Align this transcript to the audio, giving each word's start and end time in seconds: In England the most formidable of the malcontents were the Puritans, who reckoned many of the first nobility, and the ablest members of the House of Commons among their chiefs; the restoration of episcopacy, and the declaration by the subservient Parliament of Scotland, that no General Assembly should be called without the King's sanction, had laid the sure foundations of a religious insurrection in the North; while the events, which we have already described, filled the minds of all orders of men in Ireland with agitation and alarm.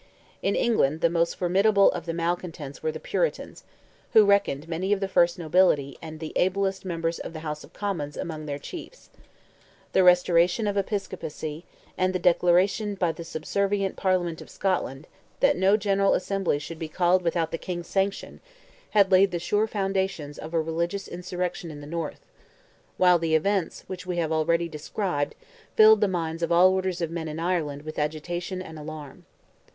In 0.41 0.55
England 0.55 1.01
the 1.01 1.11
most 1.11 1.35
formidable 1.35 1.91
of 1.91 2.07
the 2.07 2.13
malcontents 2.15 2.81
were 2.81 2.91
the 2.91 2.99
Puritans, 2.99 3.63
who 4.13 4.25
reckoned 4.25 4.67
many 4.67 4.91
of 4.93 4.99
the 4.99 5.07
first 5.07 5.37
nobility, 5.37 5.95
and 6.01 6.19
the 6.19 6.33
ablest 6.37 6.83
members 6.83 7.19
of 7.19 7.33
the 7.33 7.41
House 7.41 7.63
of 7.63 7.71
Commons 7.71 8.17
among 8.17 8.47
their 8.47 8.57
chiefs; 8.57 9.11
the 9.93 10.03
restoration 10.03 10.65
of 10.65 10.75
episcopacy, 10.75 11.65
and 11.99 12.15
the 12.15 12.17
declaration 12.17 12.95
by 12.95 13.11
the 13.11 13.23
subservient 13.23 13.95
Parliament 13.95 14.41
of 14.41 14.49
Scotland, 14.49 15.05
that 15.39 15.55
no 15.55 15.77
General 15.77 16.15
Assembly 16.15 16.57
should 16.57 16.79
be 16.79 16.87
called 16.89 17.21
without 17.21 17.51
the 17.51 17.59
King's 17.59 17.85
sanction, 17.85 18.39
had 18.97 19.11
laid 19.11 19.29
the 19.29 19.37
sure 19.37 19.67
foundations 19.67 20.39
of 20.39 20.51
a 20.55 20.59
religious 20.59 21.07
insurrection 21.07 21.69
in 21.69 21.79
the 21.79 21.85
North; 21.85 22.25
while 22.97 23.19
the 23.19 23.35
events, 23.35 23.83
which 23.85 24.07
we 24.07 24.17
have 24.17 24.31
already 24.31 24.67
described, 24.67 25.35
filled 25.75 26.01
the 26.01 26.07
minds 26.07 26.41
of 26.41 26.51
all 26.51 26.73
orders 26.73 27.01
of 27.01 27.11
men 27.11 27.27
in 27.27 27.39
Ireland 27.39 27.83
with 27.83 27.99
agitation 27.99 28.63
and 28.63 28.79
alarm. 28.79 29.27